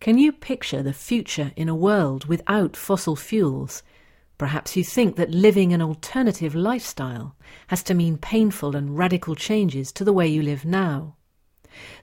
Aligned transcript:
Can 0.00 0.16
you 0.16 0.32
picture 0.32 0.82
the 0.82 0.94
future 0.94 1.52
in 1.56 1.68
a 1.68 1.74
world 1.74 2.24
without 2.24 2.74
fossil 2.74 3.16
fuels? 3.16 3.82
Perhaps 4.38 4.74
you 4.74 4.82
think 4.82 5.16
that 5.16 5.30
living 5.30 5.74
an 5.74 5.82
alternative 5.82 6.54
lifestyle 6.54 7.36
has 7.66 7.82
to 7.82 7.92
mean 7.92 8.16
painful 8.16 8.74
and 8.74 8.96
radical 8.96 9.34
changes 9.34 9.92
to 9.92 10.02
the 10.02 10.14
way 10.14 10.26
you 10.26 10.40
live 10.40 10.64
now. 10.64 11.16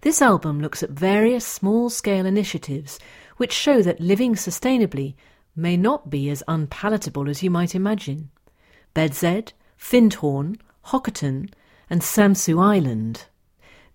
This 0.02 0.22
album 0.22 0.62
looks 0.62 0.84
at 0.84 0.92
various 0.92 1.44
small 1.44 1.90
scale 1.90 2.28
initiatives 2.28 3.00
which 3.38 3.52
show 3.52 3.82
that 3.82 4.00
living 4.00 4.36
sustainably 4.36 5.16
may 5.56 5.76
not 5.76 6.12
be 6.12 6.30
as 6.30 6.44
unpalatable 6.48 7.28
as 7.28 7.42
you 7.42 7.50
might 7.50 7.74
imagine. 7.74 8.30
Bedzed, 8.94 9.54
Findhorn, 9.76 10.60
Hockerton, 10.86 11.50
and 11.90 12.02
Samsø 12.02 12.64
Island. 12.64 13.26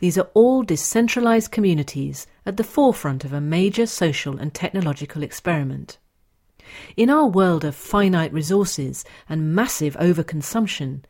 These 0.02 0.18
are 0.18 0.30
all 0.34 0.64
decentralized 0.64 1.52
communities 1.52 2.26
at 2.44 2.56
the 2.56 2.64
forefront 2.64 3.24
of 3.24 3.32
a 3.32 3.40
major 3.40 3.86
social 3.86 4.36
and 4.36 4.52
technological 4.52 5.22
experiment. 5.22 5.98
In 6.96 7.08
our 7.08 7.28
world 7.28 7.64
of 7.64 7.76
finite 7.76 8.32
resources 8.32 9.04
and 9.28 9.54
massive 9.54 9.96
overconsumption, 9.98 11.04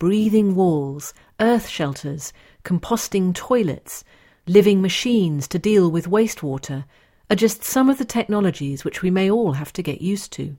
breathing 0.00 0.56
walls, 0.56 1.14
earth 1.38 1.68
shelters, 1.68 2.32
composting 2.64 3.32
toilets, 3.32 4.02
living 4.48 4.82
machines 4.82 5.46
to 5.46 5.60
deal 5.60 5.88
with 5.88 6.10
wastewater 6.10 6.84
are 7.30 7.36
just 7.36 7.62
some 7.62 7.88
of 7.88 7.98
the 7.98 8.04
technologies 8.04 8.84
which 8.84 9.02
we 9.02 9.10
may 9.12 9.30
all 9.30 9.52
have 9.52 9.72
to 9.74 9.84
get 9.84 10.02
used 10.02 10.32
to. 10.32 10.56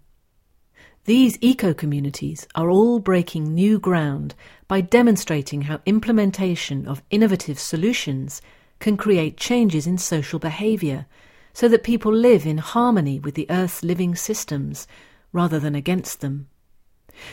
These 1.05 1.37
eco 1.41 1.73
communities 1.73 2.47
are 2.55 2.69
all 2.69 2.99
breaking 2.99 3.53
new 3.53 3.77
ground 3.77 4.35
by 4.69 4.79
demonstrating 4.79 5.63
how 5.63 5.81
implementation 5.85 6.87
of 6.87 7.03
innovative 7.09 7.59
solutions 7.59 8.41
can 8.79 8.95
create 8.95 9.35
changes 9.35 9.85
in 9.85 9.97
social 9.97 10.39
behaviour 10.39 11.05
so 11.51 11.67
that 11.67 11.83
people 11.83 12.13
live 12.13 12.45
in 12.45 12.57
harmony 12.57 13.19
with 13.19 13.35
the 13.35 13.47
Earth's 13.49 13.83
living 13.83 14.15
systems 14.15 14.87
rather 15.33 15.59
than 15.59 15.75
against 15.75 16.21
them. 16.21 16.47